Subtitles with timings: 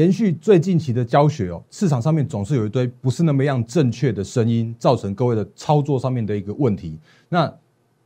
[0.00, 6.98] 延续最近期的教学哦，市场上面总是有一堆不是那么样正确的声音，造成各位的操作上面的一个问题。
[7.28, 7.46] 那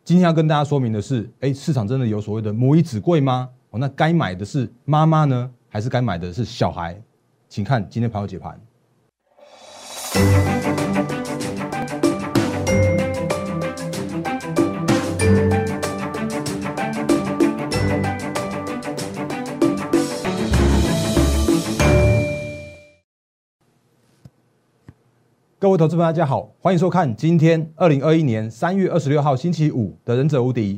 [0.03, 3.49] 今天要跟大家说明的是，哎，市场真的有所谓的母以子贵吗？
[3.71, 7.01] 哦，那该买的是妈妈呢，还是该买的是小孩？
[7.49, 8.61] 请看今天盘后解盘。
[25.64, 30.75] 各位投资朋友，大家好，欢迎收看今天二零二一年三月二十六号星期五的《忍者无敌》，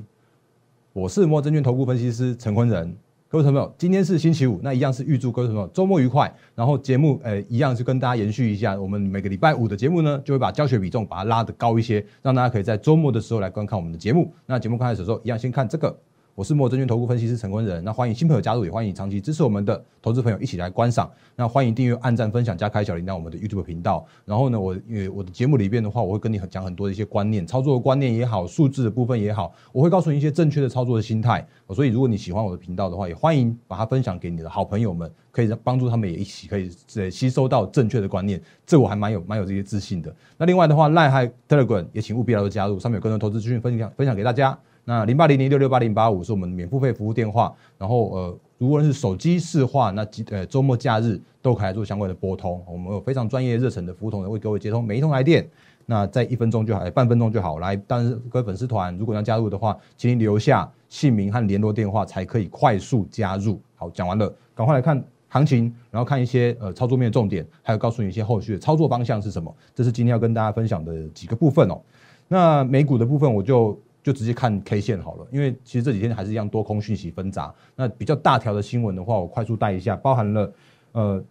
[0.93, 2.97] 我是摩证券投顾分析师陈坤仁。
[3.29, 6.33] 各位朋友，今天是星期五，那一样是预祝各位朋友周末愉快。
[6.55, 14.33] 然后节目呃一样是跟大家延续一下，我们每个礼拜五的节目呢，就会把教学比重把它拉得高一些，让大家可以在周末的时候来观看我们的节目。
[14.47, 15.99] 那节目开始的时候，一样先看这个。
[16.37, 21.11] 我是摩证券投顾分析师陈坤仁，那欢迎新朋友加入，也欢迎长期支持我们的投资朋友一起来观赏。
[21.35, 24.05] 那欢迎订阅、按赞、分享、加开小铃铛我们的 YouTube 频道。
[24.27, 31.43] 然后呢，我因为我的节目里边的话，我会跟你讲很多的一些观念、操作的观念也好，数字的部分也好，我会告诉你一些正确的操作的心态。
[31.71, 38.39] 所以如果你喜欢我的频道的话，也欢迎把它分享给你的好朋友们，可以帮助他们也一起可以呃吸收到正确的观念。
[38.67, 40.15] 这我还蛮有蛮有这些自信的。
[40.37, 44.59] 那另外的话，赖海 Telegram 也请务必来加入，上面有更多投资资讯分享分享给大家。
[44.89, 55.45] 那零八零零六六八零八五是我们免付费服务电话，然后呃，如果是手机市话，那呃周末假日都可以做相关的拨通，我们有非常专业热忱的服务同仁为各位接通每一通来电，
[55.87, 57.59] 那在一分钟就好，半分钟就好。
[57.59, 63.61] 来，但是各位粉丝团如果要加入的话，请您留下姓名和联络电话才可以快速加入。
[63.75, 69.53] 好，讲完了，赶快来看行情，然后看一些呃操作面的重点，还有告诉你一些后续的操作方向是什么。
[69.75, 71.81] 这是今天要跟大家分享的几个部分哦。
[72.29, 73.77] 那美股的部分我就。
[74.07, 77.53] 就直接看 K 线好了，因为其实这几天还是一样多空讯息纷杂。
[77.75, 80.53] 那比较大条的新闻的话，我快速带一下，包含了
[80.93, 81.25] 呃，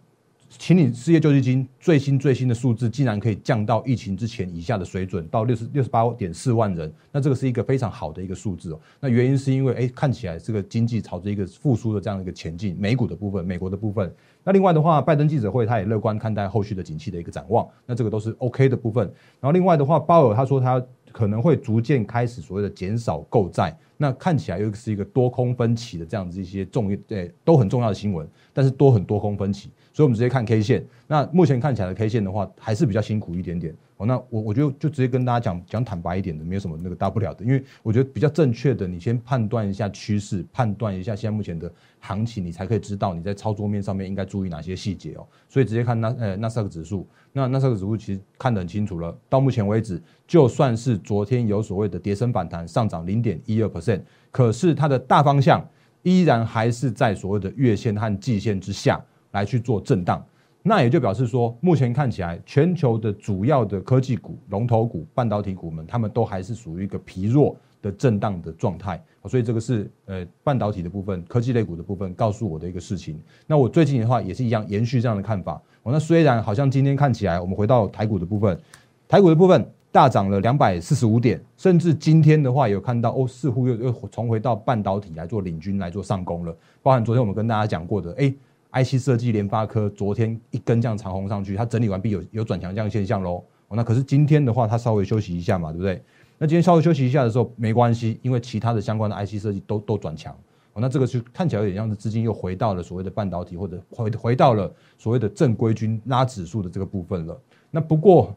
[0.50, 6.92] 请你失业救济金最新最新的数字竟然可以降到疫情之前以下的水准，到六十六十八点四万人。
[7.10, 8.80] 那这个是一个非常好的一个数字哦。
[9.00, 14.14] 那原因是因为哎，看起来这个经济朝着一个复苏的这样一个前进，美股的部分，美国的部分。
[14.44, 17.66] 那另外的话，拜登记者会他也乐观看待后续的景气的一个展望。
[17.86, 19.06] 那这个都是 OK 的部分。
[19.40, 20.84] 然后另外的话，鲍尔他说他。
[21.16, 30.86] 可能会逐渐开始所谓的减少购债，那看起来又是一个多空分歧的这样子一些重要对都很重要的新闻，但是多很多空分歧，所以我们直接看 K 线。
[31.06, 33.74] 那目前看起来的 K 线的话，还是比较辛苦一点点。
[33.98, 45.26] 哦，那我我就就直接跟大家讲讲坦白一点的，没有什么那个大不了的，因为我觉得比较正确的，你先判断一下趋势，判断一下现在目前的行情，你才可以知道你在操作面上面应该注意哪些细节哦。
[45.48, 49.16] 所以直接看那呃那斯达克指数，那那斯达克指数其实看得很清楚了。
[49.30, 55.66] 到目前为止，就算是昨天有所谓的跌升反弹，上涨零点一二 percent，可是它的大方向
[56.02, 60.22] 依然还是在所谓的月线和季线之下来去做震荡。
[60.68, 69.00] 那也就表示说，目前看起来，全球的主要的科技股、龙头股、半导体股们，他们都还是属于一个疲弱的震荡的状态。
[69.28, 73.16] 所以这个是呃半导体的部分、科技类股的部分告诉我的一个事情。
[73.46, 75.54] 那我最近的话也是一样延续这样的看法。
[75.84, 78.58] 哦，那虽然好像今天看起来，我们回到台股的部分，
[79.06, 86.52] 台股的部分大涨了两百四十五点，甚至今天的话有看到哦，似乎又又重回到半导体来做领军来做上攻了。
[86.82, 88.34] 包含昨天我们跟大家讲过的，哎。
[88.72, 93.42] IC 设计联发科昨天一根这样长红上去，它整理完毕有有转强这样现象喽。
[93.70, 96.02] 那可是今天的话，它稍微休息一下嘛，对不对？
[96.38, 100.36] 那今天稍微休息一下的时候没关系，因为其他的相关的 IC 设计都都转强。
[100.78, 107.40] 那这个是看起来有点像是资金又回到了所谓的半导体，或者回回到了所谓的正规军拉指数的这个部分了。
[107.70, 108.36] 那不过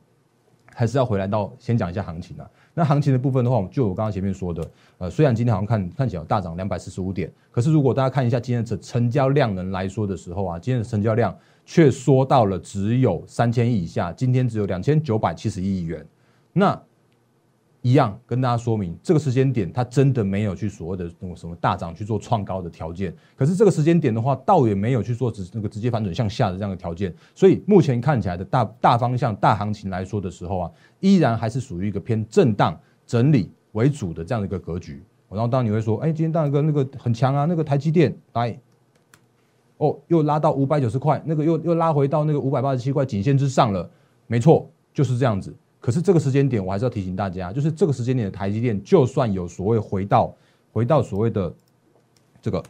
[0.74, 2.50] 还是要回来到先讲一下行情啊。
[2.80, 4.66] 那行情的部分的话，我们就我刚刚前面说的，
[5.00, 16.06] 呃，虽然今天好像看看起来大涨两百四十五点，可是如果大家看一下今天的成交量能来说的时候啊，今天的成交量却缩到了只有三千亿以下，今天只有两千九百七十亿元，
[16.54, 16.82] 那。
[17.82, 23.14] 一样跟大家说明，这个时间点它真的没有去所谓的那种什么大涨去做创高的条件。
[23.38, 27.14] 可是这个时间点的话，倒也没有去做直那个直接反转向下的这样的条件。
[27.34, 32.78] 所以目前看起来的大大方向、大行情来说的时候啊，依然还是属于一个偏震荡
[33.08, 35.02] 整理为主的这样的一个格局。
[35.30, 38.60] 然后当然你会说，哎，今天当然个那个很强啊，那个台积电来，
[39.78, 43.90] 哦，又拉到五百九十块，那个又又拉回到那个五百八十七块颈线之上了。
[44.28, 45.56] 没错，就是这样子。
[45.80, 50.36] 可是这个时间点，我还是要提醒大家，就是这个时间点的台积电，就算有所谓回到
[50.72, 51.54] 回到所谓的
[52.42, 52.64] 这个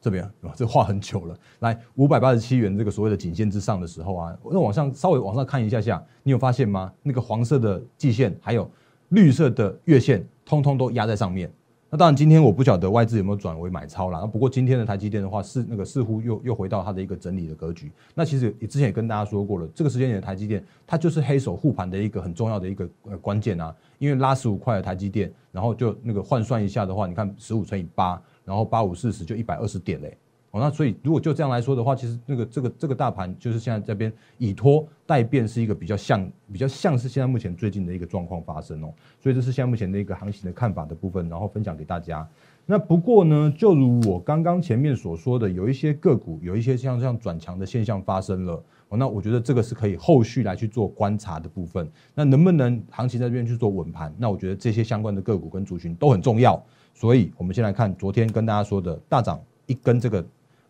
[0.00, 6.92] 这边，这画很久了，来五百八十七元这个所谓的颈线之上的时候啊，那往上稍微往上看一下下，你有发现吗？
[7.02, 8.70] 那个黄色的季线还有
[9.08, 11.52] 绿色的月线，通通都压在上面。
[11.94, 14.24] 那当然，今天我不晓得外资有没有转为买超啦。
[14.24, 17.92] 不过今天的台积电的话，是那个似乎又又回到它的一个整理的格局。
[18.14, 23.76] 那其实也之前也跟大家说过了，这个时间点的台积电，它就是黑手护盘的一个很重要的一个呃关键啊。
[23.98, 30.16] 因为拉十五块的台积电，然后就那个换算一下的话，你看十五乘以八，然后八五四十就一百二十点嘞。
[30.52, 42.28] 哦，那所以如果就这样来说的话，其实那个这个这个大盘就是现在这边以拖代变是一个比较像比较像是现在目前最近的一个状况发生哦，所以这是现在目前的一个行情的看法的部分，然后分享给大家。
[42.66, 51.90] 那不过呢，就如我刚刚前面所说的，有一些个股有一些像这样转强的现象发生了哦，那我觉得这个是可以后续来去做观察的部分。
[52.14, 54.14] 那能不能行情在这边去做稳盘？
[54.18, 56.62] 那我觉得这些相关的个股跟族群都很重要。
[56.92, 60.22] 所以我们先来看昨天跟大家说的大涨一根这个。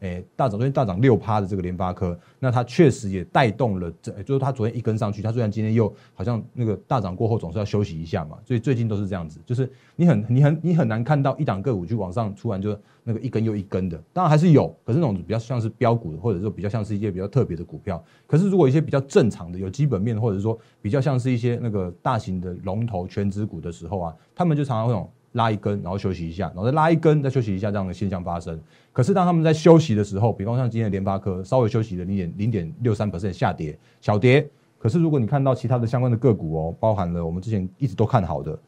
[0.03, 25.09] 诶，大涨昨天大涨六趴的这个联发科，那它确实也带动了，这就是它昨天一根上去，它虽然今天又好像那个大涨过后总是要休息一下嘛，所以最近都是这样子，就是你很你很你很难看到一档个股就往上突然就那个一根又一根的，当然还是有，可是那种比较像是标股的，或者说比较像是一些比较特别的股票，可是如果一些比较正常的有基本面，或者是说比较像是一些那个大型的龙头全职股的时候啊，他们就常常会。
[25.33, 28.59] 拉一根，然后休息一下，然后再拉一根，再休息一下，这样的现象发生。
[28.93, 34.47] 可是当他们在休息的时候，比方像今天的联发科稍微休息了零点零点六三 percent 下跌，小跌。
[34.79, 38.59] 可是如果你看到其他的相关的个股哦，包含了我们之前一直都看好的，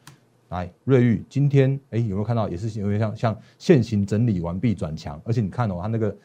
[0.49, 6.15] 来瑞昱，今天哎有没有看到也是有点像像现行整理完毕转强，而且你看哦，它那个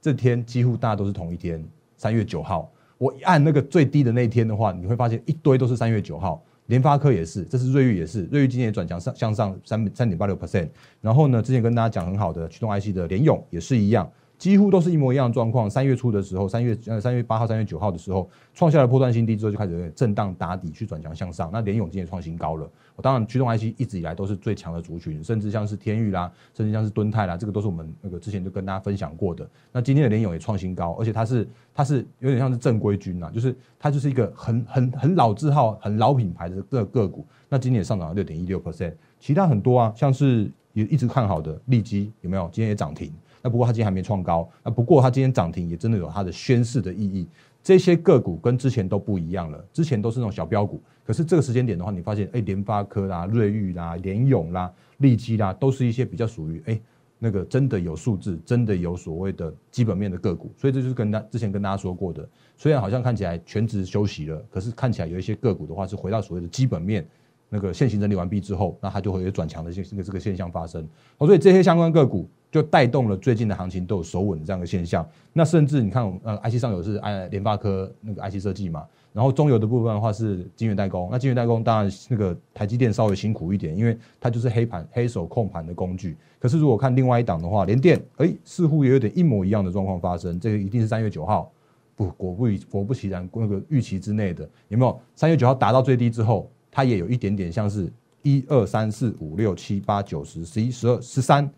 [0.00, 1.64] 这天几乎大家都是同一天，
[1.96, 6.40] 三月九号，我一按那个最低的那一天的话，你会发现一堆都是三月九号。
[6.68, 10.68] 联发科也是，这是瑞昱也是，瑞昱今年转强上向上三三点八六 percent，
[11.02, 14.10] 然后呢，之前跟大家讲很好的驱动 IC 的联咏也是一样。
[14.38, 15.68] 几乎都是一模一样的状况。
[15.68, 21.50] 三月初的时候，三月呃三月八号、三月九号的时候，创下了破断新低之后，就开始震荡打底，去转强向上。
[21.52, 22.70] 那联永今天创新高了。
[22.94, 29.48] 我当然驱动 IC 一直以来都是最强的族群，甚至像是天域啦，甚至像是敦泰啦，这个都是我们那个之前就跟大家分享过的。
[29.72, 37.26] 那今天的联永也创新高，而且它是它是有点像是正规军呐，就是它就是一个很很很老字号、很老品牌的个个股。
[37.48, 42.48] 那今天也上涨了六点一六 percent，其他很多啊，像是也一直看好的利基有没有？
[42.52, 43.12] 今天也涨停。
[43.42, 47.26] 那不过它今天还没创高，那不过它今天涨停也真的有它的宣示的意义。
[47.62, 56.80] 这些个股跟之前都不一样了，之前都是那种小标股，可是这个时间点的话，你发现哎，联发科啦、瑞昱啦、联咏啦、利基啦，都是一些比较属于哎
[57.18, 60.50] 那个真的有数字、真的有所谓的基本面的个股。
[60.56, 62.26] 所以这就是跟大之前跟大家说过的，
[62.56, 67.06] 虽然好像看起来全职休息了，可是看起来有一些个股的话是回到所谓的基本面。
[67.50, 70.86] 那个现行整理完毕之后，那它就会有转强的现这个这个现象发生。
[71.18, 75.06] 所以这些相关个股就带动了最近的行情都有守稳这样的现象。
[75.32, 81.08] 那甚至你看，呃，IC 上游是哎联发科那个 IC 设计嘛，然后中游的部分的话是晶圆代工。
[81.10, 86.16] 那晶圆代工当然那个台积电稍微辛苦一点，因为它就是黑盘黑手控盘的工具。
[86.38, 90.38] 可是如果看另外一档的话，联电哎似乎也有点一模一样的状况发生。
[90.40, 91.50] 这个一定是三月九号，
[91.94, 95.00] 不果不果不其然，那个预期之内的有没有？
[95.14, 96.50] 三月九号达到最低之后。
[96.70, 97.90] 它也有一点点像是
[98.22, 101.50] 一二三四五六七八九十十一十二十三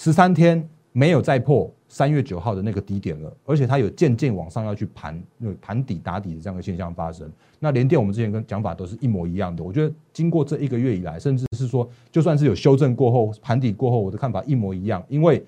[0.00, 7.28] 十三天没有再破三月九号的那个低点了，而且它有渐渐往上要去盘那个盘底打底的这样的现象发生。
[7.58, 9.64] 那连电我们之前跟讲法都是一模一样的。
[9.64, 15.04] 我觉得经过这一个月以来，甚至是说就算是有修正过后盘底过后，我的看法一模一样。
[15.08, 15.44] 因为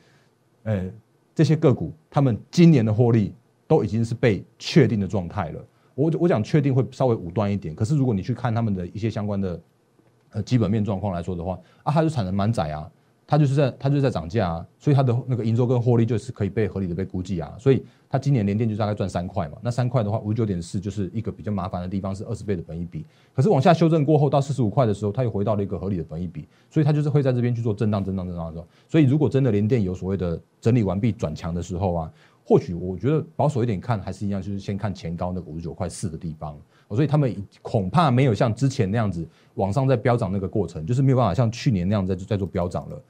[0.64, 0.90] 呃
[1.32, 3.32] 这些个股他们今年的获利
[3.68, 5.64] 都已经是被确定的状态了。
[5.94, 9.60] 我我讲确定会稍微武断一点，可是如果你去看他们的一些相关的
[10.30, 12.90] 呃基本面状况来说的话，啊，它就产能满载啊，
[13.30, 32.12] 它就是在它就是在涨价啊，所以它的那个营收跟获利就是可以被合理的被估计啊，所以它今年连电就大概赚三块嘛，那三块的话五九点四就是一个比较麻烦的地方是二十倍的本益比，可是往下修正过后到四十五块的时候，它又回到了一个合理的本益比，所以它就是会在这边去做震荡震荡震荡的时候，所以如果真的连电有所谓的整理完毕转强的时候啊。
[32.42, 36.58] 或许我觉得保守一点看还是一样，就是先看前高那个五十九块四的地方，
[36.88, 37.32] 所以他们
[37.62, 43.00] 恐怕没有像之前那样子往上在飙涨那个过程，就是没有办法像去年那样在在做飙涨了。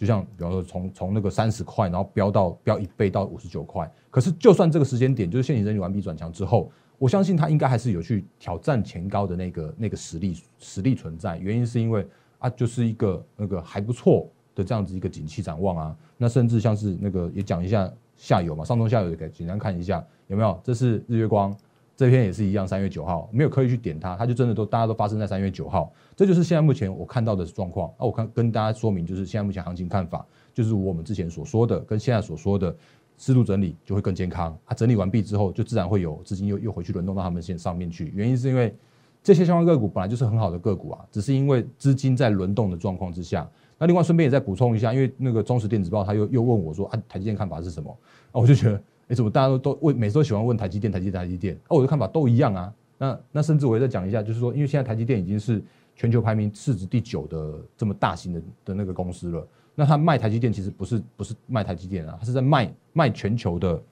[0.00, 3.88] 就像比方说从从那个三十块，然后飙到飙一倍到五十九块。
[4.10, 11.36] 可是就算这个时间点就是现行整理完毕转强之后，我相信它应该还是有去挑战前高的那个那个实力实力存在。
[11.36, 12.06] 原因是因为
[12.38, 15.96] 啊，就是一个那个还不错的这样子一个景气展望啊。
[16.16, 17.92] 那甚至像是那个也讲一下。
[18.16, 20.60] 下游嘛，上中下游也给简单看一下有没有？
[20.62, 21.56] 这是日月光
[22.00, 25.92] 这篇也是一样，三月九号没有刻意去点它，它就真的都大家都发生在三月九号。
[26.16, 27.90] 这就是现在目前我看到的状况。
[27.90, 32.74] 啊，我看跟大家说明，就是现在目前行情看法，就是我们之前所说的，跟现在所说的
[33.18, 34.56] 适度整理就会更健康。
[34.64, 38.10] 它整理完毕之后，就自然会有资金又又回去轮动到他们线上面去。
[38.14, 38.74] 原因是因为
[39.22, 43.46] 这些相关个股本来就是很好的个股啊，只是因为资金在轮动的状况之下。
[43.78, 47.94] 那另外顺便也再补充一下，因为那个中实电子报他又又问我说啊，台积电看法是什么？
[48.32, 51.54] 啊，我就觉得，哎，怎么大家都都问，每次都喜欢问台积电，台积电，台积电？
[51.68, 52.72] 哦，我的看法都一样啊。
[52.96, 55.60] 那那甚至我也再讲一下，就是说，因为现在台积电已经是
[55.96, 59.46] 全球排名市值第九的这么大型的的那个公司了。
[59.74, 63.82] 那他卖台积电其实不是不是卖台积电啊，他是在卖卖全球的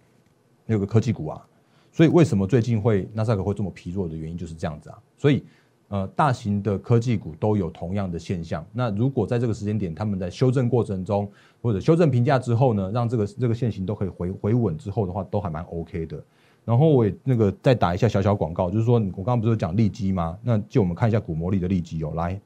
[0.64, 1.44] 那个科技股啊。
[1.90, 4.98] 所以为什么最近会纳斯达克会这么疲弱的原因就是这样子啊。
[5.16, 5.42] 所以
[5.88, 8.64] 呃，大型的科技股都有同样的现象。
[8.72, 11.26] 那如果在这个时间点，他们在修正过程中
[11.62, 16.22] 或者修正评价之后呢，让这个这个现形都可以回回稳之后的话，都还蛮 OK 的。
[16.64, 20.38] 然后我也那个再打一下小小广告，就是说我刚刚不是讲利基吗？
[20.42, 22.38] 那就我们看一下股魔力的利基有，来，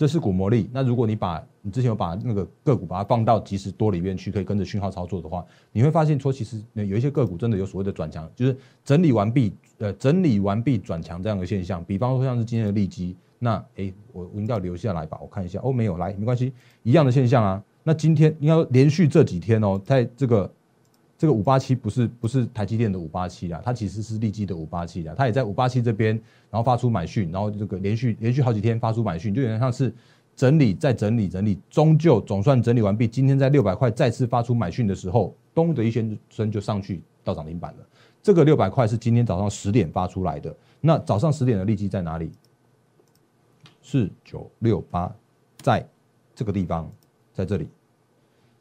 [0.00, 0.66] 这是股魔力。
[0.72, 11.84] 那如果你把你之前有把那个个股把它放到即时多里面去，可以跟着讯号操作的话，你会发现说其实有一些个股真的有所谓的转强，就是整理完毕，呃，整理完毕转强这样的现象。
[11.84, 15.18] 比方说像是今天的利基，那哎，我我应该留下来吧？
[15.20, 16.50] 我看一下，哦，没有，来，没关系，
[16.82, 17.62] 一样的现象啊。
[17.82, 20.50] 那今天应该连续这几天哦，在这个。
[21.20, 26.14] 这个五八七不是不是台积电的五八七啦，它其实是利基的五八七啦，它也在五八七这边，
[26.50, 29.94] 然后发出买讯，然后这个连续连续好几天发出买讯，就有点像是
[30.34, 33.06] 整理再整理整理，终究总算整理完毕。
[33.06, 37.86] 今天在六百块再次发出买讯的时候，咚的一声就上去到涨停板了。
[38.22, 42.32] 这个六百块是今天早上十点发出来的，那早上十点的利基在哪里？
[43.82, 45.14] 四九六八，
[45.58, 45.86] 在
[46.34, 46.90] 这个地方，
[47.34, 47.68] 在这里。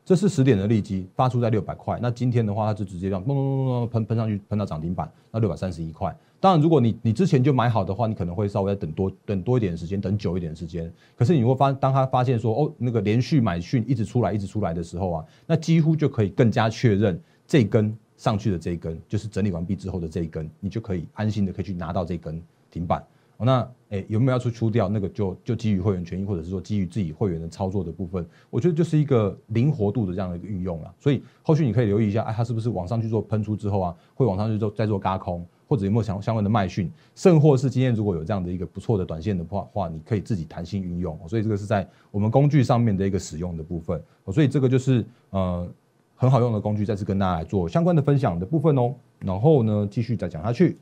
[0.09, 6.17] 这是十点的利基发出在六百块，那今天的话，它就直接这样咚咚咚咚喷喷上去，喷到涨停板，那六百三十一块。
[6.39, 10.91] 当然，如果你你之前就买好的话，你可能会稍微等多等多一点时间，等久一点时间。
[11.15, 23.05] 可是你会发，当他发现说哦，那个连续买讯一直出来，一直出来的时候啊，那几乎就可以更加确认这根上去的这一根就是整理完毕之后的这一根，你就可以安心的可以去拿到这根停板。
[23.45, 24.89] 那诶有没有要出出掉？
[24.89, 30.93] 那个就就基于会员权益，或者是说基于自己会员的操作的部分，我觉得就是一个灵活度的这样的一个运用了。
[30.99, 41.17] 所以后续你可以留意一下，哎，它是不是往上去做喷出之后啊，会往上去做再做嘎空，或者有没有相相关的卖讯，甚或是今天如果有这样的一个不错的短线的话话，你可以自己弹性运用。
[41.27, 43.99] 所以这个是在我们工具上面的一个使用的部分。
[44.33, 45.67] 所以这个就是呃
[46.15, 48.93] 很好用的工具，再次跟大家来做相关的分享的部分哦。
[49.19, 50.77] 然后呢，继续再讲下去。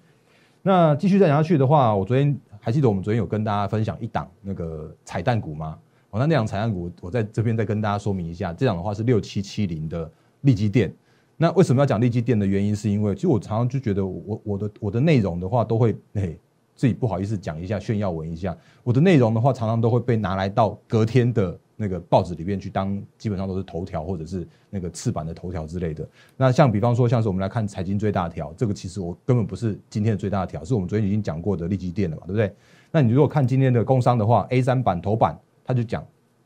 [0.64, 2.38] 那继续再讲下去的话，我昨天。
[2.60, 5.78] 还记得我们昨天有跟大家分享一档那个彩蛋股吗？
[6.10, 8.54] 哦，那那档彩蛋股，我在这边再跟大家说明一下。
[8.54, 10.10] 这档的话是六七七零的
[10.42, 10.94] 利基电。
[11.36, 16.40] 那为什么要讲利基电的原因，是因为其实我常常就觉得我我的我的内容的话，都会嘿
[16.76, 18.58] 自己不好意思讲一下炫耀文一下。
[18.84, 21.60] 我的内容的话，常常都会被拿来到隔天的。
[21.80, 26.06] 那个报纸里面去当，基本上都是头条或者是那个次版的头条之类的。
[26.36, 32.52] 那像比方说，像是我们来看财经最大条，这个其实我根本不是今天的最大条，是我们昨天已经讲过的利基店了嘛，对不对？
[32.92, 36.04] 那你如果看今天的工商的话，A 三版头版，他就讲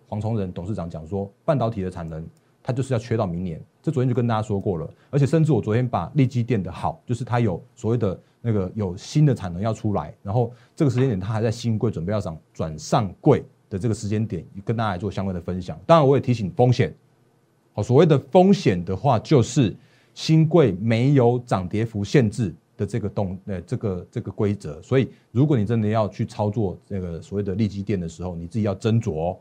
[0.10, 2.28] 黄崇仁董事长讲说，半导体的产能，
[2.62, 3.64] 它就是要缺到明年。
[3.82, 13.44] 这昨天就跟大家说过了，而且甚至我昨天把利基店的好，就是它有所谓的那个有新的产能要出来，然后这个时间点它还在新贵准备要涨转上柜。
[13.72, 15.80] 的这个时间点，跟大家来做相关的分享。
[15.88, 16.94] 当然，我也提醒风险。
[17.72, 19.74] 好，所谓的风险的话，就是
[20.14, 24.82] 新贵没有涨跌幅限制的这个动呃这个这个规则。
[24.82, 29.38] 所以，如果你真的要去操作这个所谓的利基店的时候，你自己要斟酌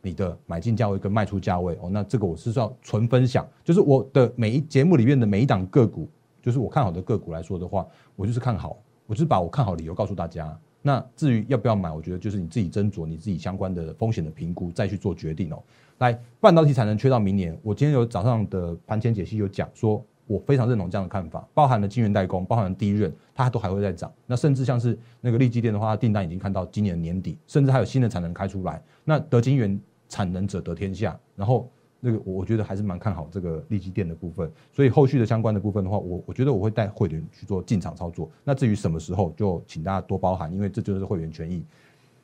[0.00, 1.90] 你的买进价位跟卖出价位哦。
[1.90, 6.08] 那这个我是要纯分享，就是我的每一节目里面的每一档个股，
[6.40, 10.58] 就是我看好的个股来说的话，我就是看好，我就是把我看好理由告诉大家。
[10.86, 15.60] 那至于要不要买，我觉得就是你自己斟酌你自己相关的风险的评估，再去做决定哦。
[15.98, 24.12] 来，半导体产能缺到明年，我今天有早上的盘前解析有讲说，我非常认同这样的看法，包含了晶圆代工，包含了第一润，它都还会再涨。
[24.26, 28.80] 那甚至像是那个利基电的话，订单已经看到今年年底，甚至还有新的产能开出来。
[29.02, 29.76] 那得晶圆
[30.08, 31.68] 产能者得天下，然后。
[32.06, 38.30] 这个我觉得还是蛮看好这个利基店的部分，所以后续的相关的部分的话，我我觉得我会带会员去做进场操作。
[38.44, 41.64] 那至于什么时候，就请大家多包涵，因为这就是会员权益。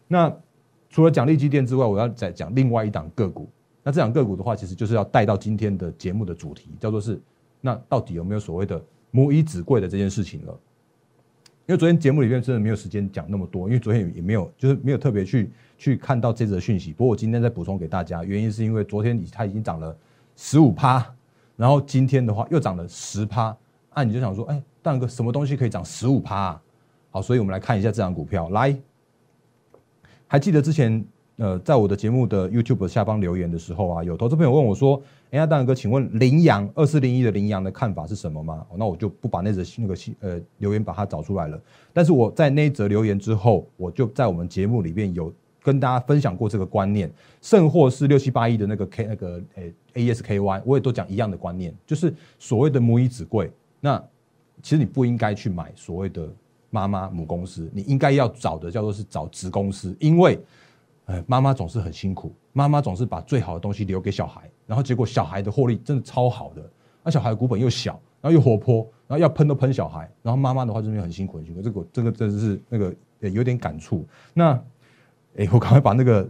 [0.06, 0.32] 那
[0.88, 3.48] 除了讲利基店之外，我要再讲另外一档个股。
[3.82, 7.20] 那这档个股的话，其实就是要带到今天的节目的主题，叫做是
[7.60, 10.56] 那到底有没有所谓的母以子贵的这件事情了？
[11.66, 15.50] 因为昨天节目里面真的没有时间讲那么多，因为昨天也没有就是没有特别去。
[15.78, 19.96] 去看到这则讯息，不过我今天再补充给大家，原因是因为昨天它已经涨了
[20.36, 21.04] 十五趴，
[21.56, 23.56] 然后今天的话又涨了十趴，
[23.92, 26.56] 那你就想说，哎，蛋哥什么东西可以涨十五趴？
[27.10, 28.48] 好，所以我们来看一下这张股票。
[28.50, 28.76] 来，
[30.28, 31.04] 还记得之前
[31.42, 38.64] 呃，在我的节目的 YouTube 下方留言的时候啊，有投资朋友问我说，哎呀，大哥，请问羚羊二四零一的羚羊的看法是什么吗？
[38.76, 41.60] 那我就不把那则那个呃留言把它找出来了，
[41.92, 45.32] 但是我在那一则留言之后，我就在我们节目里面有。
[45.64, 47.08] 跟大家分享过这个观念，
[47.40, 49.62] 甚或是六七八一的那个 K 那个呃
[49.94, 53.48] ASKY，我也都讲一样的观念，就是所谓的母以子贵。
[53.78, 53.96] 那
[54.60, 56.28] 其实你不应该去买所谓的
[56.68, 60.36] 妈妈母公司，你应该要找的叫做是找子公司，因为
[61.26, 66.62] 妈妈总是很辛苦，妈妈总是把最好的东西留给小孩，然后结果小孩的获利真的超好的，
[67.02, 72.94] 那小孩的股本又小，然后又活泼，然后要喷都喷小孩，然后妈妈的话这边很辛苦很辛苦，这个这个真是那个
[73.30, 74.06] 有点感触。
[74.32, 74.52] 那
[75.36, 76.28] 哎，我赶快把那个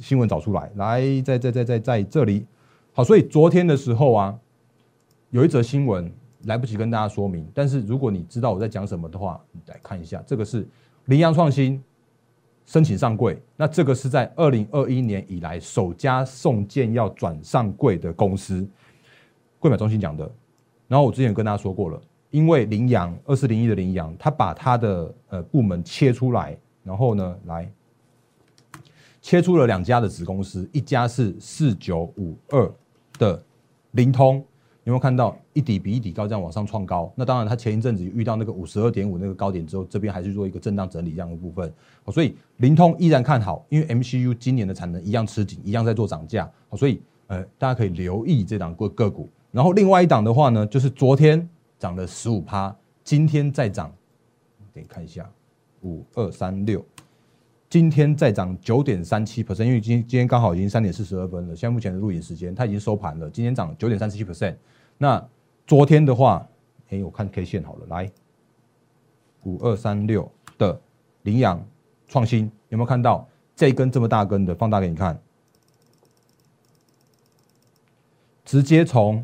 [0.00, 2.46] 新闻找出来，来在在在在在这里。
[2.92, 4.38] 好，所以昨天的时候啊，
[5.30, 6.12] 有一则新闻
[6.44, 10.66] 来不及跟大家说明，但是如果你知道我在讲什么的话，你来看一下，这个是
[11.06, 11.82] 羚羊创新
[12.66, 18.66] 申请上柜，那这个是在二零二一年以来首家送件要转上柜的公司，
[19.58, 20.30] 柜买中心讲的。
[20.88, 27.70] 然后我之前跟大家说过了，因为羚羊二四零一的羚羊，他把他的呃部门切出来，然后呢来。
[29.22, 32.70] 切出了两家的子公司，一家是四九五二
[33.18, 33.42] 的
[33.92, 34.44] 灵通，
[34.84, 37.10] 有没有看到一底比一底高，这样往上创高？
[37.16, 41.72] 那当然，它前一阵子遇到那个五十二点五那个高点之后，这边还是做一个震荡整理这样的部分。
[42.12, 46.50] 所以灵通依然看好，因为 MCU 今年的产能一样吃紧，一样在做涨价。
[46.68, 49.26] 好所以呃，大家可以留意这档个个股。
[49.50, 51.48] 然后另外一档的话呢，就是昨天
[51.78, 53.90] 涨了十五趴，今天再涨，
[54.74, 55.26] 给看一下
[55.82, 56.84] 五二三六。
[57.70, 63.28] 今天再涨九点三七 percent，因为今今天刚好已经三点四十二分了，现在目前的录影时间它已经收盘了。
[63.30, 64.54] 今天涨九点三七 percent，
[65.04, 65.22] 那
[65.66, 66.48] 昨天的话，
[66.88, 68.10] 哎，我看 K 线好了，来
[69.42, 70.80] 五二三六的
[71.24, 71.62] 羚羊
[72.08, 74.54] 创新有没有看到这一根这么大根的？
[74.54, 75.20] 放大给你看，
[78.46, 79.22] 直接从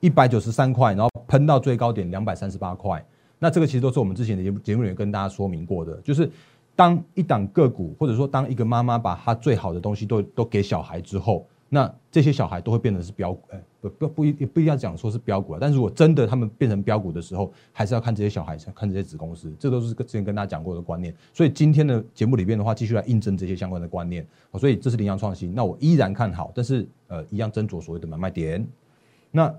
[0.00, 3.04] 一百九十三块，然后喷到最高点两百三十八块。
[3.38, 6.32] 那这个其实都是我们之前的节目节目里面跟大家说明过的，就是。
[6.74, 15.58] 当一档个股，或者说当一个妈妈把她最好的东西都都给小孩之后，那这些小孩都会变成是标，哎，不不一不一定要讲说是标股啊。
[15.60, 21.14] 但是如果真的他们变成标股的时候，还是要看这些小孩，看这些子公司，这都是之前跟大家讲过的观念。
[21.32, 24.26] 所以今天的节目里边的话，继续来印证这些相关的观念。
[24.58, 28.66] 所以这是羚羊创新，那我依然看好，但是呃，一样斟酌所谓的买卖点。
[29.30, 29.54] 那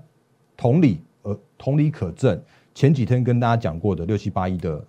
[0.56, 2.40] 同理，呃，同理可证，
[2.74, 4.84] 前几天跟大家讲过的六七八一的。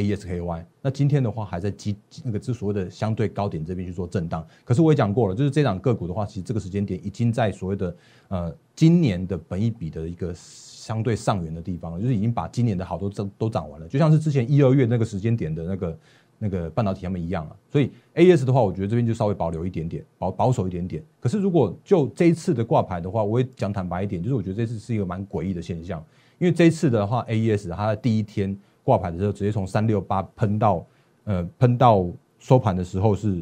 [0.00, 7.96] ASKY，那今天的话还在基那个之所谓的相对高点这边去做震荡，可是我也讲过了，就是这档个股的话，其实这个时间点已经在所谓的
[8.28, 15.98] 呃今年的本一比的一个相对上缘的地方，就是已经把今年的好多都都涨完了，就像是之前一二月那个时间点的那个
[16.38, 17.54] 那个半导体他们一样啊。
[17.70, 21.04] 所以 AS 的话，我觉得这边就稍微保留一点点，保保守一点点。
[21.20, 26.02] 可是如果就这一次的挂牌的话，我也讲坦白一点，就是我觉得这次是一个蛮诡异的现象，
[26.38, 28.58] 因为这一次的话，A S 它的第一天。
[28.90, 30.84] 挂牌的时候，直接从三六八喷到，
[31.22, 32.04] 呃，喷到
[32.40, 33.40] 收盘的时候是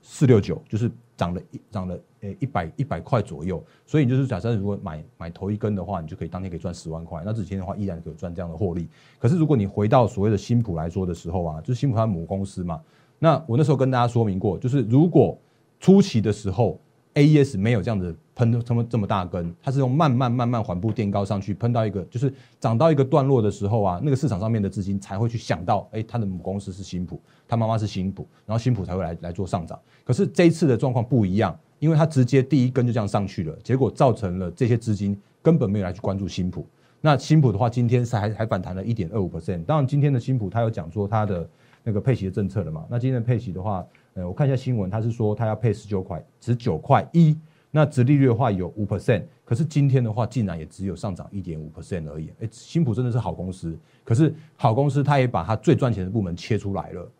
[0.00, 3.62] 四六九，就是涨了一涨了呃一百一百块左右。
[3.86, 7.22] 所以就是假设如果买买头一根的话，你就可以当天可以赚十万块。
[7.24, 8.88] 那之前的话依然可以赚这样的获利。
[9.20, 12.80] 可是如果你回到所谓的新普来说的时候啊，就是新普它母公司嘛。
[13.20, 15.38] 那我那时候跟大家说明过，就是如果
[15.78, 16.76] 初期的时候。
[17.14, 29.78] A E S 没有这样子喷这么这么大根，它是用慢慢慢慢缓步垫高上去，喷到一个就是涨到一个段落的时候啊，那个市场上面的资金才会去想到，哎，它的母公司是新普，它妈妈是新普，然后新普才会来来做上涨。
[30.04, 36.66] 可是这一次的状况不一样，因为它直接第一根就这样上去了，结果造成了这些资金根本没有来去关注新普。
[37.02, 39.62] 那新普的话，今天是还还反弹了一点二五 percent。
[39.64, 41.46] 当然，今天的新普它有讲说它的
[41.84, 42.86] 那个配息的政策了嘛？
[42.88, 43.84] 那今天的配息的话。
[44.14, 47.34] 呃，我看一下新闻，他是说他要配十九块，十九块一，
[47.70, 52.30] 那殖利率的话有五 percent，可是今天的话竟然也只有上涨一点五 percent 而已。
[52.40, 57.10] 哎，新普真的是好公司，可是好公司他也把它最赚钱的部门切出来了，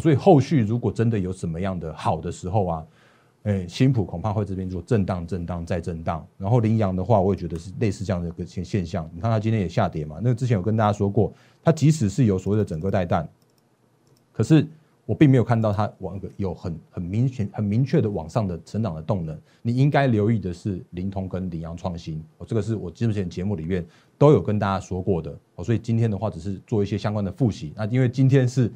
[0.00, 2.86] 所以后续如果真的有什么样的好的时候啊，
[3.44, 6.26] 哎，新普恐怕会这边做震荡、震荡再震荡。
[6.36, 9.08] 然后羚羊的话，我也觉得是类似这样的一个现现象。
[9.14, 13.28] 你看它今天也下跌嘛，那之前有跟大家说过，它即使是有所谓的整个带弹，
[14.32, 14.66] 可是。
[15.04, 19.36] 我并没有看到它往个有很很明显、很明确的往上的成长的动能。
[19.60, 23.84] 你应该留意的是灵通跟羚羊创新，哦，这个是我之前节目里面
[24.16, 25.36] 都有跟大家说过的。
[25.56, 27.72] 哦，所以今天的话只是做一些相关的复习。
[27.76, 28.72] 那因为今天是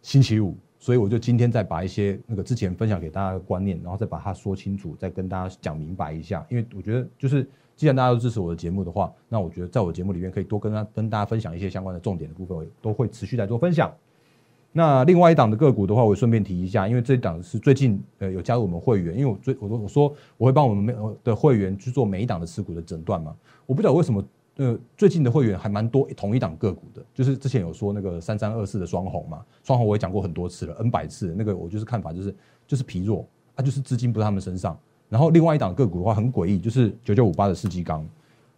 [0.00, 6.46] 星期五，所以我就今天再把一些那个之前分享给大家的观念，然后再把它说清楚，再跟大家讲明白一下。
[6.48, 13.92] 因为我觉得就是，既然大家都支持我的节目的话，那我觉得在我节目里面可以多跟他跟大家分享一些相关的重点的部分，我都会持续来做分享。
[14.76, 23.32] 那另外一档的个股的话，我顺便提一下，因为这一档是最近呃有加入我们会员，因为我最我我说我说我会帮我们每的会员去做每一档的持股的诊断嘛。
[23.66, 24.22] 我不知道为什么
[24.56, 32.34] 呃，最近的会员还蛮多同一档个股的，就是之前有说那个三三二四的双红嘛，双红我也讲过很多次了，N 百次，那个我就是看法就是
[32.66, 34.76] 就是疲弱，啊，就是资金不在他们身上。
[35.08, 38.04] 然后另外一档个股的话很诡异，就是九九五八的世纪钢，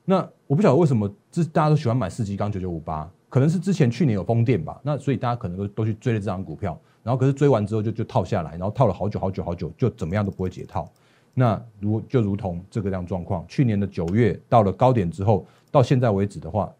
[0.05, 10.91] 那我不晓得为什么这大家都喜欢买世纪钢九九五八，可能是之前去年有风电吧，那所以大家可能都都去追了这张股票，然后可是追完之后就就套下来，然后套了好久好久好久，就怎么样都不会解套。
[11.35, 16.73] 那如就如同这个样状况，去年的九月到了高点之后，到现在为止的话，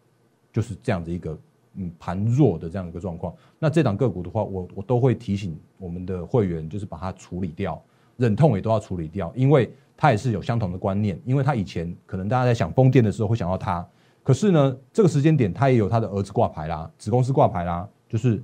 [0.51, 1.37] 就是这样的一个
[1.75, 3.31] 嗯盘弱的这样一个状况。
[3.59, 7.79] 那这档个股的话，我我都会提醒我们的会员，就是把它处理掉，
[8.15, 11.21] 忍痛也都要处理掉，因为它也是有相同的观念。
[11.23, 13.87] 因为它以前可能大家在想风电的时候会想到它，
[14.27, 18.43] 可是呢，这个时间点它也有它的儿子挂牌啦，子公司挂牌啦，就是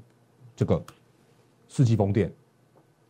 [0.55, 0.81] 这个
[1.67, 2.31] 世纪风电。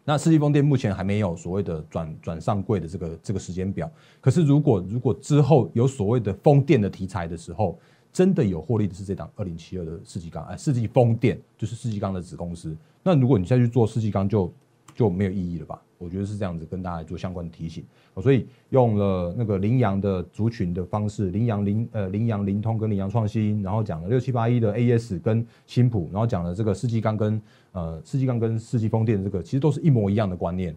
[0.04, 3.88] 那世纪风电目前还没有所谓的转转上柜的这个这个时间表，
[4.20, 7.78] 可是如果如果之后有所谓的风电的题材的时候，
[8.12, 12.76] 真的有获利的是这档二零七二的世纪钢，哎，世纪风电就是世纪钢的子公司。
[13.04, 14.52] 那如果你再去做世纪钢，就
[14.94, 15.82] 就没有意义了吧？
[15.98, 17.84] 我觉得是这样子，跟大家做相关的提醒。
[18.22, 30.76] 所以用了那个羚羊的族群的方式，羚羊羚呃羚羊灵通跟羚羊创新，然后讲了六七八一的 AS 跟新普，然后讲了这个世纪钢跟呃世纪钢跟世纪风电这个，其实都是一模一样的观念。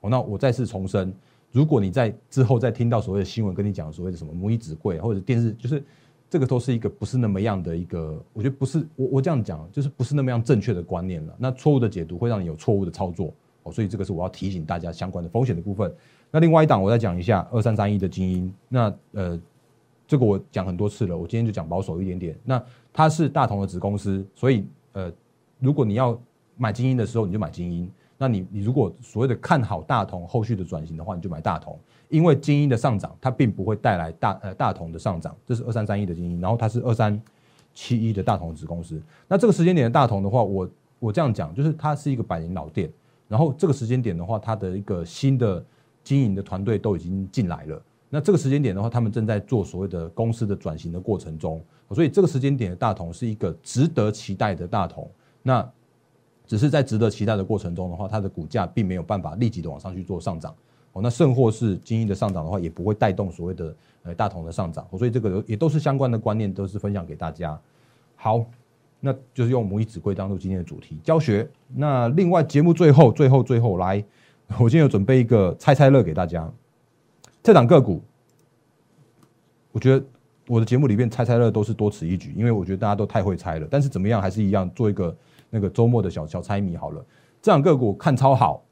[0.00, 1.12] 哦，那我再次重申，
[1.50, 5.82] 如果你在之后再听到所谓的新闻跟你讲所谓的什么母以子贵或者电视，就是
[6.30, 11.34] 这个都是一个不是那么样的一个，我觉得不是我我这样讲，就是不是那么样正确的观念了。
[11.36, 13.34] 那错误的解读会让你有错误的操作。
[13.70, 15.92] 所以这个是我要提醒大家相关的风险的部分。
[16.30, 18.54] 那另外一档我再讲一下二三三一的精英。
[18.68, 19.40] 那呃，
[20.06, 22.38] 这个我讲很多次了，我今天就讲保守一点点。
[22.44, 25.12] 那它是大同的子公司，所以呃，
[25.58, 26.18] 如果你要
[26.56, 27.90] 买精英的时候，你就买精英。
[28.20, 31.78] 那你你如果所谓的看好大同后续的转型的话，你就买大同，
[32.08, 35.36] 因为精英的上涨它并不会带来大呃大同的上涨。
[35.46, 37.20] 这是二三三一的精英，然后它是二三
[37.74, 39.00] 七一的大同子公司。
[39.28, 42.90] 那这个时间点的大同的话，我我这样讲，就是它是一个百年老店。
[43.28, 45.62] 然后这个时间点的话，它的一个新的
[46.02, 47.80] 经营的团队都已经进来了。
[48.08, 51.62] 那这个时间点的话，他们正在做所谓的公司的转型的过程中，
[51.92, 55.06] 所以这个时间点的大同是一个值得期待的大同。
[55.42, 55.70] 那
[56.46, 60.54] 只是在值得期待的过程中的话，它的股价并没有办法立即的往上去做上涨。
[60.94, 64.88] 哦，那甚或是经营的上涨的话，也不会带动所谓的呃大同的上涨。
[64.96, 67.60] 所以这个也都是相关的观念，都是分享给大家。
[68.16, 68.42] 好。
[69.00, 71.48] 那就是用母以子贵当做今天的主题教学。
[71.68, 74.02] 那另外节目最后最后最后来，
[74.58, 76.50] 我今天有准备一个猜猜乐给大家。
[77.42, 78.02] 这档个股，
[79.70, 80.04] 我觉得
[80.48, 83.68] 我的节目里面猜猜乐都是多此一举，因为我觉得大家都太会猜了。
[83.70, 85.16] 但是怎么样还是一样做一个
[85.48, 87.04] 那个周末的小小猜谜好了。
[87.40, 88.64] 这档个股看超好，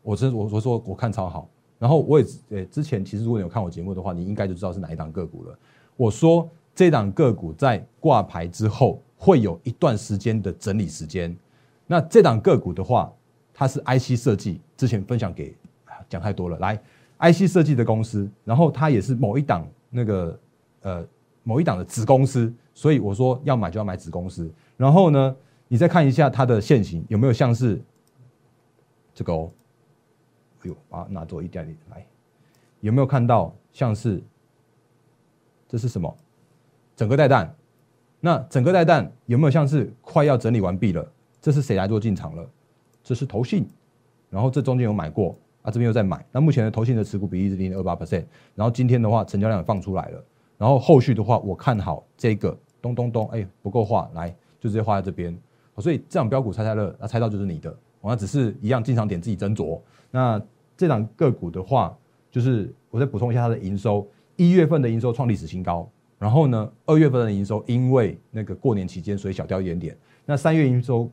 [0.00, 1.46] 我真我我说我看超好。
[1.78, 5.58] 然后我也呃之前其实如果你有看我节目的话，你应该就知道是哪一档个股了。
[5.96, 9.02] 我说这档个股在挂牌之后。
[9.24, 11.34] 会有一段时间的整理时间。
[11.86, 13.10] 那这档个股的话，
[13.54, 15.56] 它是 IC 设计，之前分享给
[16.10, 16.58] 讲太多了。
[16.58, 16.78] 来
[17.20, 20.38] ，IC 设计的公司，然后它也是某一档那个
[20.82, 21.06] 呃
[21.42, 24.52] 某一档的子公司，所以我说要买就要买子公司。
[24.76, 25.34] 然后呢，
[25.68, 27.80] 你再看一下它的线型有没有像是
[29.14, 29.50] 这个哦，
[30.60, 32.06] 哎呦，把它拿走一点点来，
[32.80, 34.22] 有没有看到像是
[35.66, 36.14] 这是什么？
[36.94, 37.54] 整个带弹。
[38.24, 41.06] 那整个带弹有没有像是快要整理完毕了？
[41.42, 42.42] 这是谁来做进场了？
[43.02, 43.68] 这是投信，
[44.30, 46.24] 然后这中间有买过啊，这边又在买。
[46.32, 48.24] 那目前的投信的持股比例是零点二八 percent。
[48.54, 50.24] 然后今天的话，成交量也放出来了。
[50.56, 55.36] 然后后续的话，我看好这个咚咚咚，哎，不够画，来就直接画在这边。
[55.76, 57.76] 所以这档标股猜猜乐，那猜到就是你的。
[58.00, 59.78] 那只是一样进场点自己斟酌。
[60.10, 60.40] 那
[60.78, 61.94] 这档个股的话，
[62.30, 65.86] 就是我再补充一下它的营收，一月份的营收创历史新高。
[66.24, 69.94] 然后呢，二月份的营收因为那个过年期间，所以小掉一点点。
[70.24, 71.10] 那三月营收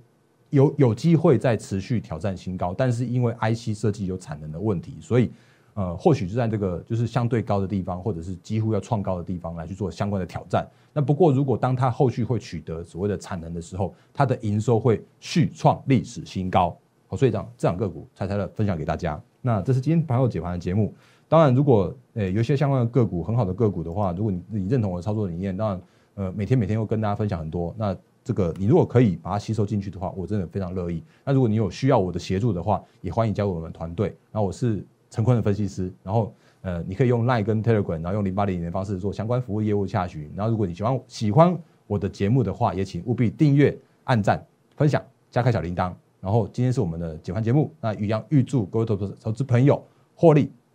[0.52, 5.30] 有有机会再持续挑战新高，但是因为 IC 设计有产能的问题，所以
[5.74, 10.66] 呃，或许就在这个就是相对高的地方，或者是几乎要创高的地方来去做相关的挑战。
[10.94, 16.74] 那不过如果当它后续会取得所谓的产能的时候，它的营收会续创历史新高。
[17.08, 19.22] 好，所以这样这两个股猜猜的分享给大家。
[19.42, 20.94] 那这是今天盘后解盘的节目。
[21.32, 25.82] 当然，如果诶有一些相关的个股很好的个股的话，如果你你认同我的操作理念，当然
[26.16, 27.74] 呃每天每天会跟大家分享很多。
[27.78, 31.02] 那这个你如果可以把它吸收进去的话，我真的非常乐意。
[31.24, 34.08] 那如果你有需要我的协助的话，也欢迎加入我们团队。
[34.30, 40.30] 然后我是陈坤的分析师，然后呃你可以用 Line 跟 Telegram，然后用零八零零的方式做相关服务业务洽询。
[40.36, 45.94] 然后如果你喜欢喜欢我的节目的话，也请务必订阅、按赞、分享、加开小铃铛。
[46.20, 49.82] 然后今天是我们的解盘节目，那预阳预祝各位投资投资朋友
[50.14, 50.52] 获利。